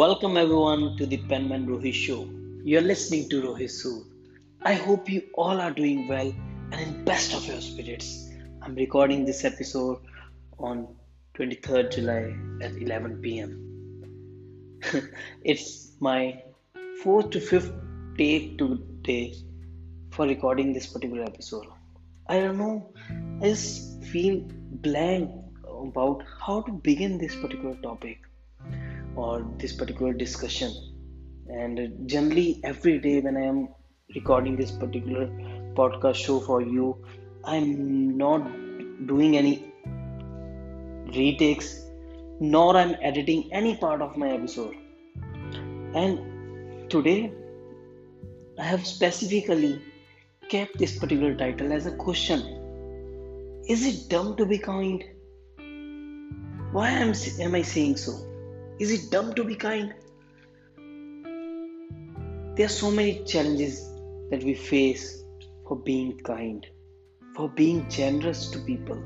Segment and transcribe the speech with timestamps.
[0.00, 2.26] Welcome everyone to the Penman Rohit Show.
[2.64, 4.06] You're listening to Rohit Sood.
[4.62, 6.32] I hope you all are doing well
[6.72, 8.30] and in best of your spirits.
[8.62, 9.98] I'm recording this episode
[10.58, 10.88] on
[11.34, 12.34] 23rd July
[12.66, 13.52] at 11 p.m.
[15.44, 16.42] it's my
[17.02, 17.70] fourth to fifth
[18.16, 19.34] take today
[20.10, 21.66] for recording this particular episode.
[22.28, 22.94] I don't know,
[23.42, 24.40] I just feel
[24.88, 25.30] blank
[25.68, 28.20] about how to begin this particular topic
[29.16, 30.72] or this particular discussion.
[31.48, 33.68] And generally, every day when I am
[34.14, 35.26] recording this particular
[35.74, 37.04] podcast show for you,
[37.44, 38.46] I'm not
[39.06, 39.72] doing any
[41.14, 41.86] retakes
[42.40, 44.74] nor I'm editing any part of my episode.
[45.94, 47.32] And today,
[48.58, 49.80] I have specifically
[50.48, 55.04] kept this particular title as a question Is it dumb to be kind?
[56.72, 58.31] Why am, am I saying so?
[58.82, 59.94] Is it dumb to be kind?
[62.56, 63.76] There are so many challenges
[64.30, 65.22] that we face
[65.68, 66.66] for being kind,
[67.36, 69.00] for being generous to people.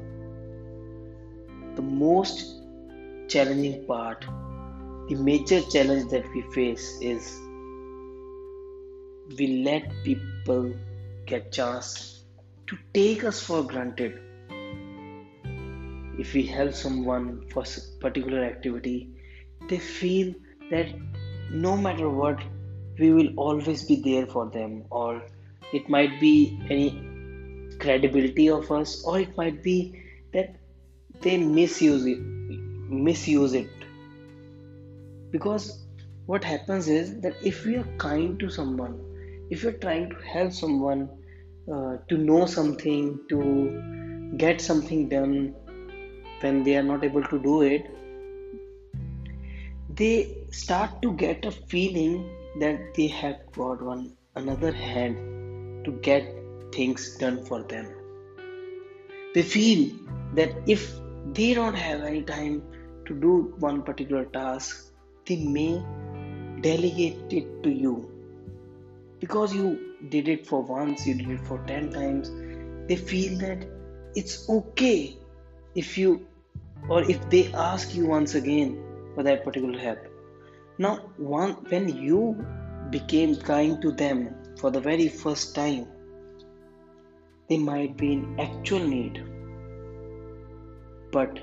[1.74, 2.62] The most
[3.28, 4.24] challenging part,
[5.10, 7.38] the major challenge that we face is
[9.36, 10.72] we let people
[11.26, 12.24] get chance
[12.68, 14.18] to take us for granted
[16.18, 19.10] if we help someone for a particular activity
[19.68, 20.34] they feel
[20.70, 20.86] that
[21.50, 22.40] no matter what
[22.98, 24.84] we will always be there for them.
[24.90, 25.22] Or
[25.72, 26.90] it might be any
[27.78, 30.54] credibility of us or it might be that
[31.20, 32.18] they misuse it
[32.88, 33.68] misuse it.
[35.30, 35.84] Because
[36.26, 38.98] what happens is that if we are kind to someone
[39.50, 41.08] if you're trying to help someone
[41.72, 45.54] uh, to know something to get something done
[46.40, 47.95] when they are not able to do it
[49.96, 52.28] they start to get a feeling
[52.60, 55.16] that they have got one another hand
[55.86, 56.22] to get
[56.72, 57.86] things done for them.
[59.34, 59.90] They feel
[60.34, 60.92] that if
[61.32, 62.62] they don't have any time
[63.06, 64.92] to do one particular task,
[65.24, 65.82] they may
[66.60, 68.10] delegate it to you.
[69.18, 72.30] Because you did it for once, you did it for 10 times,
[72.86, 73.66] they feel that
[74.14, 75.16] it's okay
[75.74, 76.26] if you
[76.90, 78.85] or if they ask you once again
[79.16, 79.98] for that particular help.
[80.78, 82.46] Now, one, when you
[82.90, 85.86] became kind to them for the very first time,
[87.48, 89.24] they might be in actual need.
[91.10, 91.38] But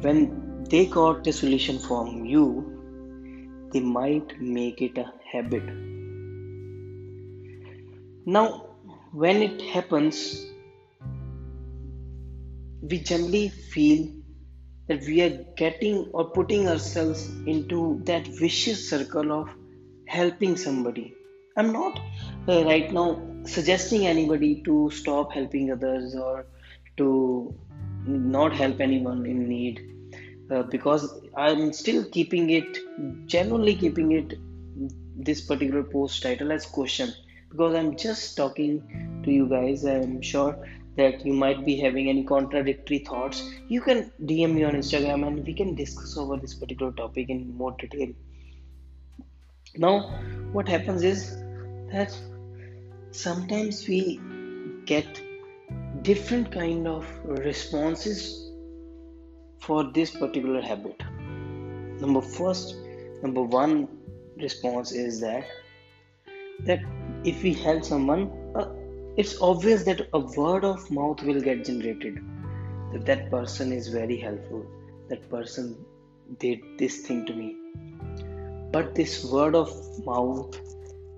[0.00, 5.62] when they got the solution from you, they might make it a habit.
[8.26, 8.46] Now,
[9.12, 10.44] when it happens,
[12.82, 14.08] we generally feel
[14.88, 19.48] that we are getting or putting ourselves into that vicious circle of
[20.06, 21.14] helping somebody.
[21.56, 21.98] I'm not
[22.48, 26.46] uh, right now suggesting anybody to stop helping others or
[26.98, 27.54] to
[28.06, 29.80] not help anyone in need
[30.50, 32.78] uh, because I'm still keeping it,
[33.26, 34.34] genuinely keeping it,
[35.16, 37.12] this particular post title as question
[37.50, 39.84] because I'm just talking to you guys.
[39.84, 40.56] I'm sure
[40.96, 45.46] that you might be having any contradictory thoughts, you can DM me on Instagram and
[45.46, 48.12] we can discuss over this particular topic in more detail.
[49.76, 50.00] Now,
[50.52, 51.36] what happens is
[51.92, 52.16] that
[53.10, 54.20] sometimes we
[54.86, 55.22] get
[56.02, 58.50] different kind of responses
[59.60, 61.02] for this particular habit.
[62.00, 62.76] Number first,
[63.22, 63.88] number one
[64.36, 65.44] response is that
[66.60, 66.80] that
[67.24, 68.30] if we help someone,
[69.16, 72.18] it's obvious that a word of mouth will get generated.
[72.92, 74.66] That that person is very helpful.
[75.08, 75.84] That person
[76.38, 77.56] did this thing to me.
[78.72, 79.70] But this word of
[80.04, 80.60] mouth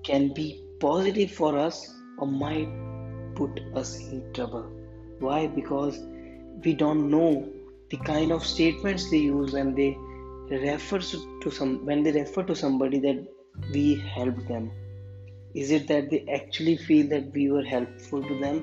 [0.04, 2.68] can be positive for us or might
[3.34, 4.70] put us in trouble.
[5.18, 5.48] Why?
[5.48, 5.98] Because
[6.64, 7.48] we don't know
[7.90, 9.96] the kind of statements they use when they
[10.50, 13.26] refer to some when they refer to somebody that
[13.72, 14.70] we helped them
[15.60, 18.58] is it that they actually feel that we were helpful to them,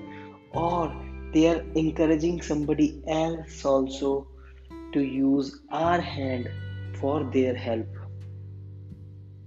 [0.51, 0.94] or
[1.33, 4.27] they are encouraging somebody else also
[4.94, 6.50] to use our hand
[7.00, 7.88] for their help?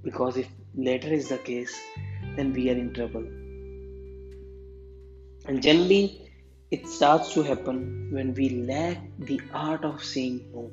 [0.02, 1.74] Because if later is the case,
[2.36, 3.26] then we are in trouble.
[5.46, 6.04] And generally,
[6.70, 10.70] it starts to happen when we lack the art of saying no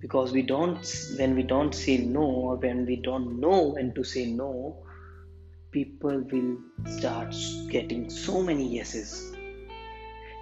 [0.00, 4.02] because we don't when we don't say no or when we don't know when to
[4.02, 4.50] say no
[5.70, 7.34] people will start
[7.68, 9.32] getting so many yeses.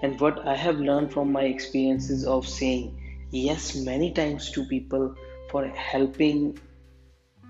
[0.02, 5.14] And what I have learned from my experiences of saying yes many times to people
[5.50, 6.58] for helping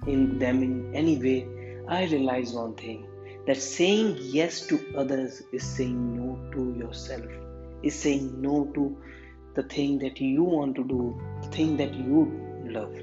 [0.07, 1.47] in them in any way,
[1.89, 3.07] I realize one thing
[3.47, 7.27] that saying yes to others is saying no to yourself,
[7.83, 8.97] is saying no to
[9.55, 12.31] the thing that you want to do, the thing that you
[12.65, 12.95] love.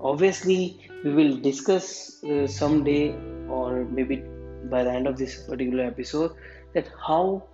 [0.00, 3.14] Obviously, we will discuss uh, someday,
[3.48, 4.24] or maybe
[4.70, 6.32] by the end of this particular episode,
[6.72, 7.44] that how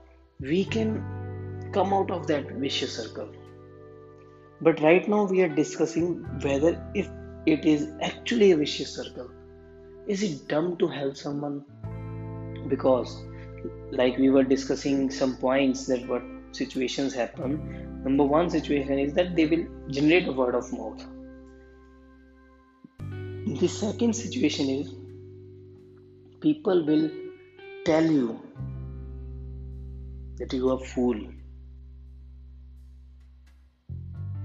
[0.41, 3.29] we can come out of that vicious circle.
[4.61, 7.09] But right now, we are discussing whether if
[7.47, 9.31] it is actually a vicious circle.
[10.07, 11.65] Is it dumb to help someone?
[12.69, 13.23] Because,
[13.91, 16.23] like we were discussing some points that what
[16.53, 18.03] situations happen.
[18.05, 21.05] Number one situation is that they will generate a word of mouth.
[23.61, 24.95] The second situation is
[26.41, 27.11] people will
[27.85, 28.41] tell you
[30.39, 31.21] that you are a fool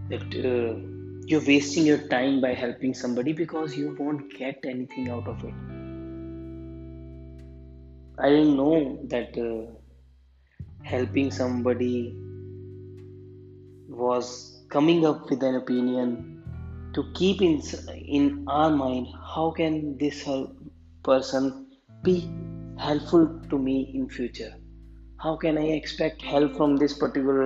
[0.10, 0.76] that uh,
[1.28, 5.54] you're wasting your time by helping somebody because you won't get anything out of it.
[8.20, 9.72] I didn't know that uh,
[10.84, 12.16] helping somebody
[13.90, 16.44] was coming up with an opinion
[16.94, 17.62] to keep in
[18.18, 20.28] in our mind how can this
[21.04, 21.65] person
[22.06, 22.30] be
[22.78, 24.54] helpful to me in future.
[25.18, 27.46] How can i expect help from this particular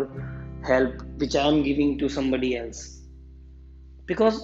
[0.70, 2.82] help which i am giving to somebody else?
[4.06, 4.40] Because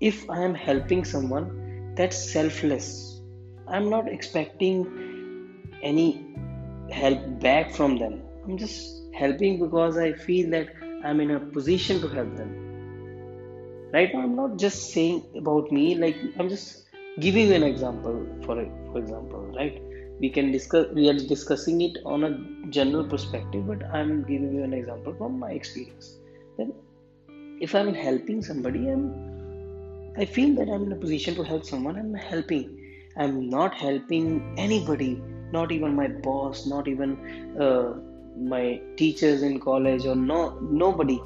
[0.00, 1.50] if i am helping someone
[1.94, 3.20] that's selfless.
[3.68, 4.78] I'm not expecting
[5.82, 6.08] any
[6.90, 8.20] help back from them.
[8.44, 10.68] I'm just helping because i feel that
[11.04, 12.52] i'm in a position to help them.
[13.92, 16.81] Right now i'm not just saying about me like i'm just
[17.20, 18.56] giving you an example for
[18.90, 19.82] for example right?
[20.20, 24.62] We can discuss we are discussing it on a general perspective but i'm giving you
[24.62, 26.18] an example from my experience.
[26.56, 26.72] Then
[27.60, 31.98] if i'm helping somebody i'm i feel that i'm in a position to help someone
[31.98, 32.78] i'm helping.
[33.16, 35.20] I'm not helping anybody
[35.52, 37.92] not even my boss not even uh,
[38.38, 41.20] my teachers in college or no nobody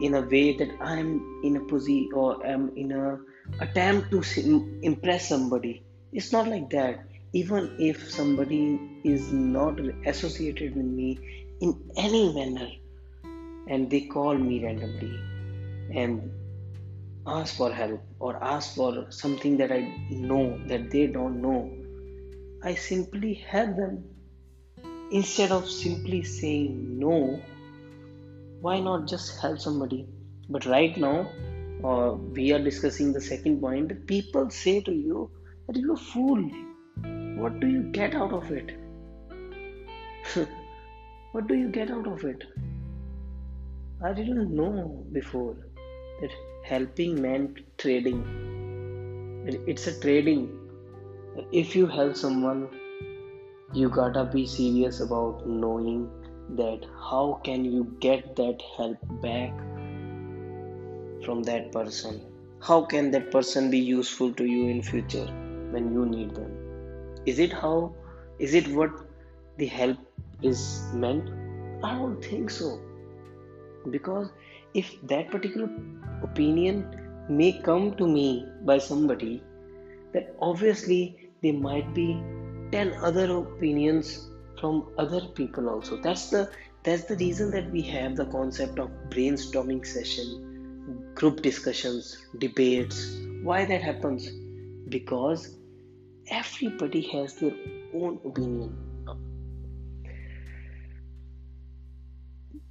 [0.00, 3.18] in a way that i'm in a position or am in a
[3.60, 10.86] attempt to impress somebody it's not like that even if somebody is not associated with
[10.86, 11.18] me
[11.60, 12.70] in any manner
[13.68, 15.20] and they call me randomly
[15.94, 16.30] and
[17.26, 19.80] ask for help or ask for something that I
[20.10, 21.70] know that they don't know,
[22.62, 24.04] I simply help them.
[25.10, 27.40] Instead of simply saying no,
[28.60, 30.06] why not just help somebody?
[30.48, 31.30] But right now,
[31.82, 34.06] we are discussing the second point.
[34.06, 35.30] People say to you
[35.66, 36.42] that you're a fool.
[37.36, 38.76] What do you get out of it?
[41.32, 42.44] what do you get out of it?
[44.04, 45.56] I didn't know before
[46.20, 46.30] that
[46.64, 48.24] helping meant trading.
[49.66, 50.48] It's a trading.
[51.52, 52.68] If you help someone,
[53.72, 56.10] you gotta be serious about knowing
[56.56, 59.52] that how can you get that help back
[61.28, 62.20] from that person.
[62.66, 65.26] How can that person be useful to you in future
[65.72, 66.52] when you need them?
[67.26, 67.94] Is it how
[68.38, 68.94] is it what
[69.58, 69.98] the help
[70.42, 70.62] is
[70.94, 71.28] meant?
[71.84, 72.70] I don't think so.
[73.90, 74.30] Because
[74.72, 75.68] if that particular
[76.22, 76.80] opinion
[77.28, 79.42] may come to me by somebody,
[80.14, 82.08] then obviously there might be
[82.72, 86.00] 10 other opinions from other people also.
[86.08, 86.50] That's the
[86.84, 90.47] that's the reason that we have the concept of brainstorming session,
[91.18, 93.16] group discussions, debates.
[93.42, 94.28] Why that happens?
[94.88, 95.56] Because
[96.30, 97.54] everybody has their
[97.92, 98.76] own opinion.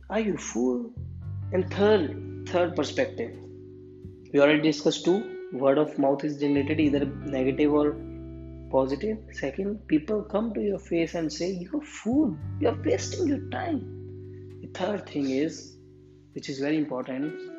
[0.10, 0.92] Are you fool?
[1.52, 3.36] And third, third perspective,
[4.32, 5.20] we already discussed two.
[5.52, 7.98] Word of mouth is generated either negative or
[8.72, 9.18] positive.
[9.34, 13.82] Second, people come to your face and say, You're fool, you're wasting your time.
[14.62, 15.78] The third thing is,
[16.34, 17.57] which is very important,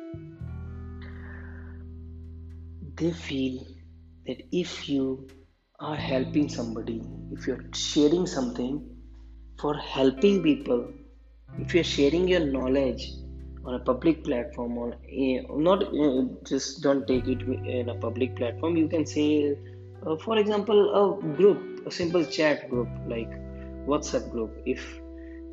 [2.99, 3.65] they feel
[4.27, 5.27] that if you
[5.79, 7.01] are helping somebody,
[7.31, 8.75] if you're sharing something
[9.59, 10.91] for helping people,
[11.57, 13.11] if you're sharing your knowledge,
[13.65, 14.95] on a public platform or
[15.67, 15.83] not
[16.45, 19.57] just don't take it in a public platform you can say
[20.05, 23.29] uh, for example a group a simple chat group like
[23.89, 24.51] whatsapp group.
[24.65, 24.81] If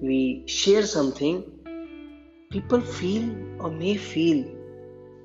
[0.01, 1.45] we share something
[2.51, 3.25] people feel
[3.61, 4.45] or may feel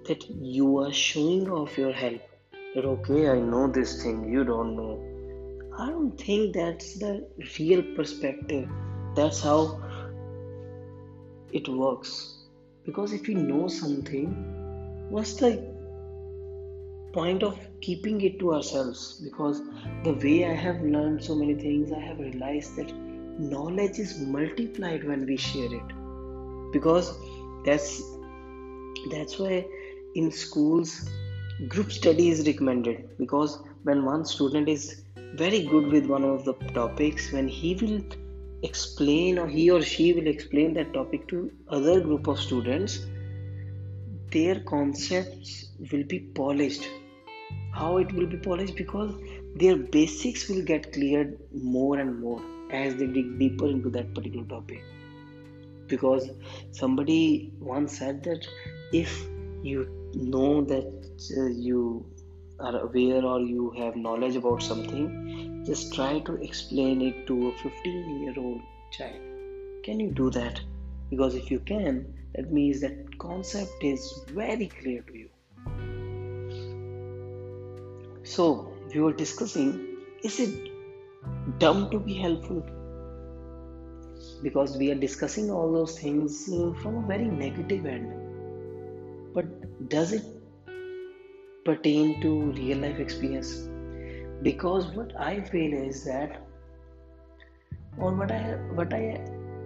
[0.05, 2.21] that you are showing off your help.
[2.75, 4.93] That okay i know this thing you don't know.
[5.77, 7.27] I don't think that's the
[7.59, 8.69] real perspective.
[9.15, 9.81] That's how
[11.51, 12.13] it works.
[12.85, 14.31] Because if we know something
[15.09, 15.51] what's the
[17.13, 19.21] point of keeping it to ourselves?
[19.23, 19.61] Because
[20.03, 22.93] the way i have learned so many things i have realized that
[23.39, 25.93] knowledge is multiplied when we share it.
[26.71, 27.13] Because
[27.65, 28.01] that's
[29.09, 29.65] that's why
[30.15, 31.09] in schools
[31.67, 35.03] group study is recommended because when one student is
[35.35, 38.01] very good with one of the topics when he will
[38.63, 43.05] explain or he or she will explain that topic to other group of students
[44.31, 46.87] their concepts will be polished.
[47.73, 48.75] How it will be polished?
[48.75, 49.13] Because
[49.55, 52.41] their basics will get cleared more and more
[52.71, 54.83] as they dig deeper into that particular topic.
[55.87, 56.29] Because
[56.71, 58.47] somebody once said that
[58.93, 59.25] if
[59.63, 60.87] you know that
[61.37, 62.05] uh, you
[62.59, 67.51] are aware or you have knowledge about something just try to explain it to a
[67.57, 69.19] 15 year old child.
[69.83, 70.59] Can you do that?
[71.09, 75.29] Because if you can that means that concept is very clear to you.
[78.23, 79.87] So we were discussing
[80.23, 80.71] is it
[81.59, 82.63] dumb to be helpful?
[84.43, 88.30] Because we are discussing all those things uh, from a very negative end
[89.33, 90.23] but does it
[91.65, 93.69] pertain to real life experience?
[94.41, 96.41] Because what i feel is that
[97.97, 98.41] or what i
[98.79, 99.03] what i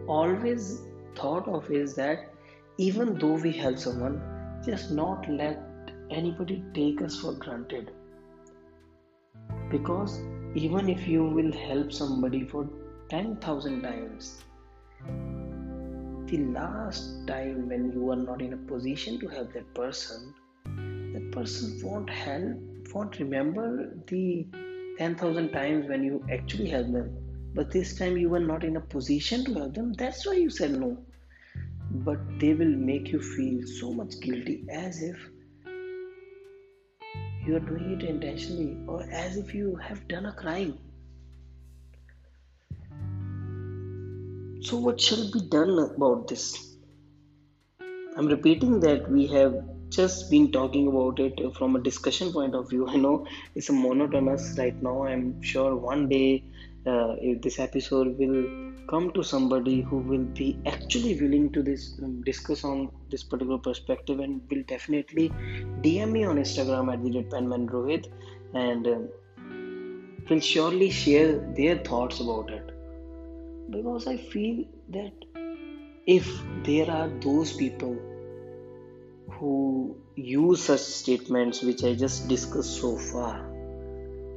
[0.07, 0.81] always
[1.15, 2.31] thought of is that
[2.77, 4.21] even though we help someone
[4.65, 5.59] just not let
[6.09, 7.91] anybody take us for granted.
[9.69, 10.19] Because
[10.55, 12.67] even if you will help somebody for
[13.09, 14.43] 10,000 times,
[16.27, 20.33] the last time when you are not in a position to help that person,
[20.65, 22.57] that person won't help,
[22.93, 24.47] won't remember the
[24.97, 27.15] 10,000 times when you actually help them.
[27.53, 30.49] But this time you were not in a position to help them, that's why you
[30.49, 30.97] said no.
[31.91, 35.17] But they will make you feel so much guilty as if
[37.45, 40.79] you are doing it intentionally or as if you have done a crime.
[44.65, 46.75] So, what shall be done about this?
[48.17, 49.53] I'm repeating that we have
[49.89, 52.87] just been talking about it from a discussion point of view.
[52.93, 55.03] I know it's a monotonous right now.
[55.03, 56.43] I'm sure one day
[56.87, 62.23] uh, this episode will come to somebody who will be actually willing to this um,
[62.23, 65.29] discuss on this particular perspective and will definitely
[65.83, 68.07] DM me on Instagram at the penman Rohit
[68.55, 68.97] and uh,
[70.27, 72.74] will surely share their thoughts about it
[73.69, 75.13] because I feel that
[76.05, 76.27] if
[76.63, 77.97] there are those people
[79.31, 83.39] who use such statements which I just discussed so far,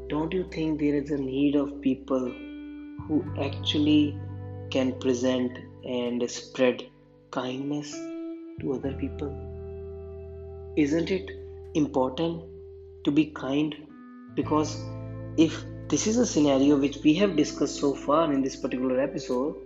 [0.08, 2.32] don't you think there is a need of people
[3.06, 4.18] who actually
[4.70, 6.84] can present and spread
[7.30, 7.92] kindness
[8.60, 9.30] to other people?
[10.76, 11.30] Isn't it
[11.74, 12.42] important
[13.04, 13.74] to be kind?
[14.34, 14.80] Because
[15.36, 19.56] if this is a scenario which we have discussed so far in this particular episode,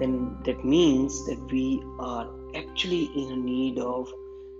[0.00, 4.10] then that means that we are actually in need of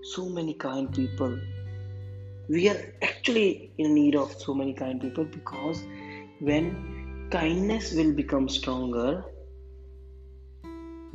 [0.03, 1.39] so many kind people.
[2.49, 5.83] We are actually in need of so many kind people because
[6.39, 9.25] when kindness will become stronger,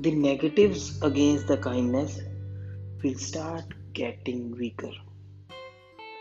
[0.01, 2.21] the negatives against the kindness
[3.05, 4.91] will start getting weaker.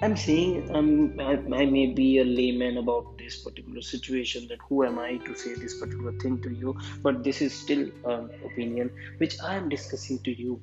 [0.03, 4.83] I'm saying I'm, I, I, may be a layman about this particular situation that who
[4.83, 8.89] am I to say this particular thing to you, but this is still an opinion
[9.19, 10.59] which I am discussing to you.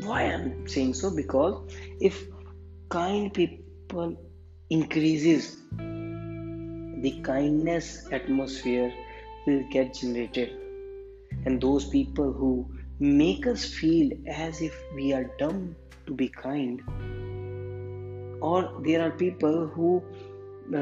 [0.00, 1.14] Why I'm saying so?
[1.14, 2.24] Because if
[2.88, 4.16] kind people
[4.70, 8.90] increases, the kindness atmosphere
[9.46, 10.56] will get generated
[11.44, 12.66] and those people who
[13.00, 15.76] make us feel as if we are dumb
[16.06, 16.80] to be kind
[18.50, 19.88] or there are people who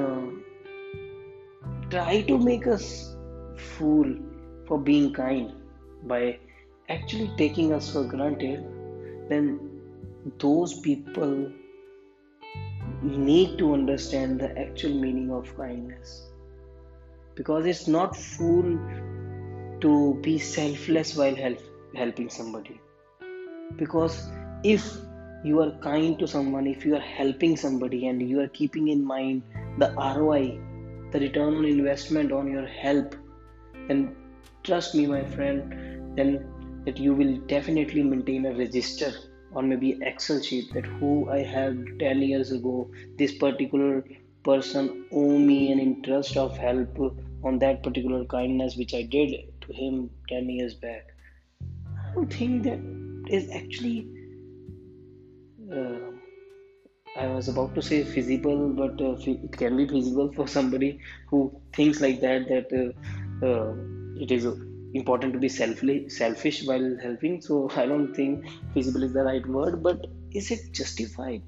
[0.00, 0.26] uh,
[1.90, 3.16] try to make us
[3.56, 4.14] fool
[4.66, 5.52] for being kind
[6.04, 6.38] by
[6.88, 8.64] actually taking us for granted
[9.28, 9.48] then
[10.38, 11.34] those people
[13.02, 16.26] need to understand the actual meaning of kindness.
[17.34, 18.78] Because it's not fool
[19.80, 21.58] to be selfless while help,
[21.94, 22.80] helping somebody.
[23.76, 24.28] Because
[24.62, 24.96] if
[25.42, 29.04] you are kind to someone if you are helping somebody and you are keeping in
[29.04, 29.42] mind
[29.78, 30.58] the ROI
[31.12, 33.14] the return on investment on your help
[33.88, 34.14] then
[34.62, 36.46] trust me my friend then
[36.84, 39.12] that you will definitely maintain a register
[39.52, 44.04] or maybe excel sheet that who i helped 10 years ago this particular
[44.44, 46.98] person owe me an interest of help
[47.42, 49.34] on that particular kindness which i did
[49.70, 51.14] to him 10 years back.
[51.62, 52.80] I don't think that
[53.28, 54.08] is actually
[57.16, 61.52] I was about to say feasible, but uh, it can be feasible for somebody who
[61.74, 62.92] thinks like that that uh,
[63.46, 63.74] uh,
[64.16, 64.46] it is
[64.94, 67.40] important to be selfly, selfish while helping.
[67.40, 71.42] So I don't think feasible is the right word, but is it justified?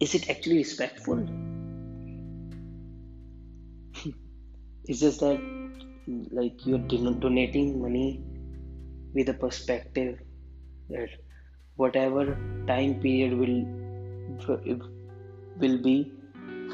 [0.00, 1.26] Is it actually respectful?
[4.84, 5.40] it's just that
[6.32, 8.20] like you're donating money
[9.14, 10.18] with a perspective
[10.88, 11.08] that
[11.82, 12.24] whatever
[12.72, 13.58] time period will
[15.62, 15.96] will be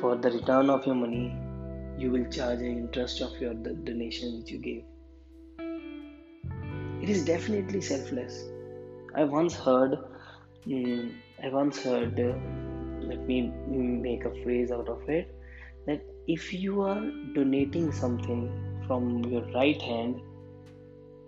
[0.00, 1.26] for the return of your money
[2.02, 4.84] you will charge an interest of your donation which you gave.
[7.02, 8.44] It is definitely selfless.
[9.14, 9.98] I once heard
[10.66, 11.12] mm,
[11.42, 12.32] i once heard uh,
[13.10, 13.36] let me
[14.06, 15.34] make a phrase out of it
[15.86, 17.00] that if you are
[17.34, 18.42] donating something
[18.86, 20.20] from your right hand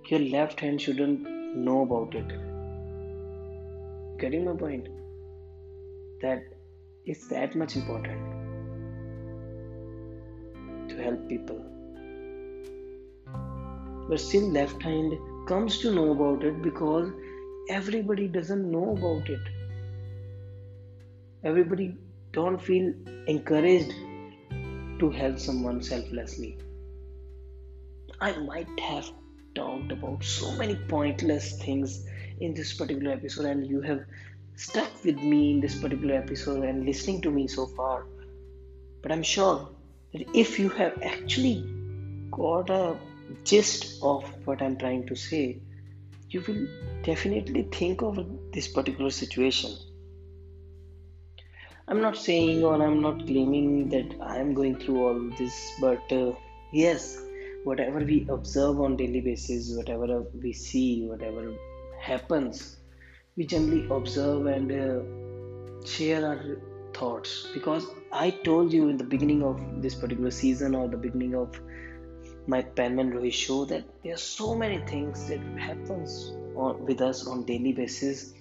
[0.09, 2.50] your left hand shouldn't know about it
[4.21, 4.89] getting my point
[6.23, 6.43] that
[7.07, 8.21] it's that much important
[10.91, 11.61] to help people.
[14.09, 15.15] But still, left hand
[15.49, 17.11] comes to know about it because
[17.71, 19.41] everybody doesn't know about it.
[21.43, 21.95] Everybody
[22.33, 22.93] don't feel
[23.27, 23.95] encouraged
[24.99, 26.59] to help someone selflessly.
[28.21, 29.11] I might have
[29.55, 32.05] talked about so many pointless things
[32.41, 34.05] in this particular episode, and you have
[34.57, 38.05] stuck with me in this particular episode and listening to me so far.
[39.03, 39.69] But I'm sure
[40.13, 41.65] that if you have actually
[42.31, 42.97] got a
[43.45, 45.59] gist of what I'm trying to say,
[46.31, 46.67] you will
[47.03, 48.19] definitely think of
[48.53, 49.73] this particular situation.
[51.89, 56.33] I'm not saying or I'm not claiming that I'm going through all this, but uh,
[56.73, 57.21] yes,
[57.65, 61.53] whatever we observe on daily basis, whatever we see, whatever
[62.01, 62.77] happens
[63.37, 66.59] we generally observe and uh, share our
[66.93, 67.47] thoughts.
[67.55, 71.59] Because I told you in the beginning of this particular season or the beginning of
[72.47, 77.27] my Penman Rohit show that there are so many things that happens on, with us
[77.27, 78.35] on daily basis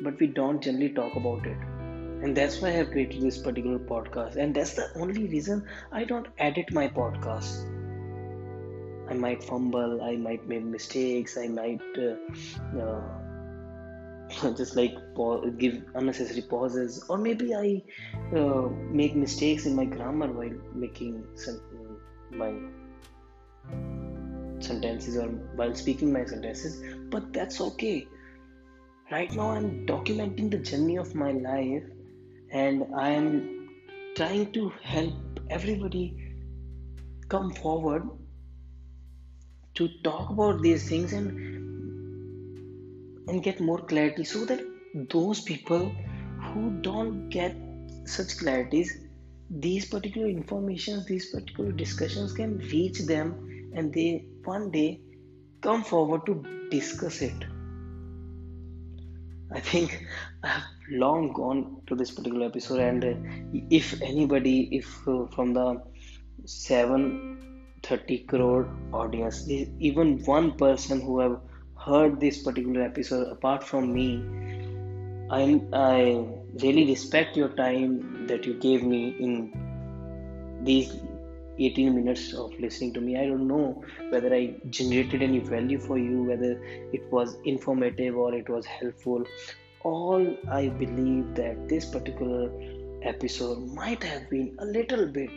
[0.00, 1.58] but we don't generally talk about it.
[2.22, 4.36] And that's why I have created this particular podcast.
[4.36, 7.77] And that's the only reason I don't edit my podcast
[9.10, 12.16] I might fumble I might make mistakes I might uh,
[12.80, 13.00] uh,
[14.56, 14.94] just like
[15.58, 17.04] give unnecessary pauses.
[17.08, 17.82] Or maybe i
[18.36, 21.24] uh, make mistakes in my grammar while making
[22.30, 22.52] my
[24.60, 28.06] sentences or while speaking my sentences but that's okay.
[29.10, 31.84] Right now i'm documenting the journey of my life
[32.50, 33.28] and i am
[34.16, 36.06] trying to help everybody
[37.28, 38.02] come forward
[39.74, 41.46] to talk about these things and
[43.28, 44.60] and get more clarity so that
[45.10, 45.92] those people
[46.46, 47.54] who don't get
[48.04, 48.88] such clarities
[49.50, 53.34] these particular informations these particular discussions can reach them
[53.74, 55.00] and they one day
[55.60, 57.44] come forward to discuss it.
[59.50, 60.06] I think
[60.44, 65.82] i have long gone to this particular episode and if anybody if uh, from the
[67.82, 69.48] 730 crore audience.
[69.78, 71.40] Even one person who have
[71.76, 74.08] heard this particular episode apart from me
[75.30, 75.98] i i
[76.62, 79.32] really respect your time that you gave me in
[80.64, 80.96] these
[81.60, 83.16] 18 minutes of listening to me.
[83.16, 86.52] I don't know whether i generated any value for you whether
[86.92, 89.24] it was informative or it was helpful.
[89.82, 92.50] All i believe that this particular
[93.02, 95.30] episode might have been a little bit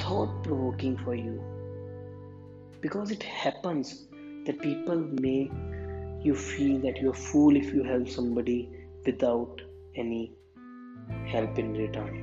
[0.00, 1.42] thought provoking for you
[2.80, 4.06] because it happens
[4.46, 5.50] that people make
[6.22, 8.68] you feel that you're a fool if you help somebody
[9.06, 9.60] without
[9.96, 10.32] any
[11.26, 12.14] help in return.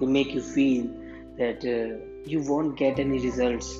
[0.00, 0.90] They make you feel
[1.38, 3.70] that uh, you won't get any results.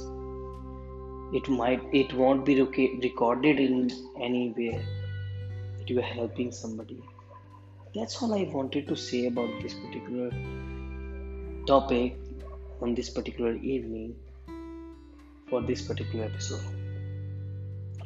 [1.33, 4.85] It might, it won't be recorded in any way
[5.79, 7.03] that you are helping somebody.
[7.95, 10.31] That's all I wanted to say about this particular
[11.67, 12.17] topic
[12.81, 14.15] on this particular evening
[15.49, 16.63] for this particular episode.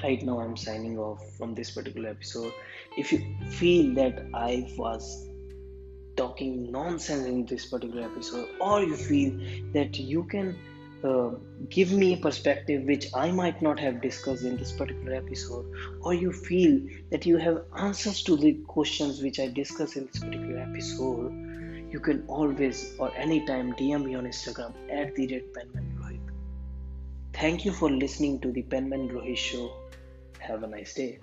[0.02, 2.52] Right now i'm signing off from this particular episode.
[2.96, 5.28] If you feel that i was
[6.16, 9.32] talking nonsense in this particular episode or you feel
[9.72, 10.56] that you can
[11.04, 11.30] uh,
[11.68, 15.66] give me a perspective which I might not have discussed in this particular episode,
[16.00, 20.22] or you feel that you have answers to the questions which I discussed in this
[20.22, 21.32] particular episode,
[21.94, 26.33] you can always or anytime DM me on Instagram at the red penman Rohit.
[27.33, 29.66] Thank you for listening to the Penman Rohit Show.
[30.40, 31.20] Have a nice day.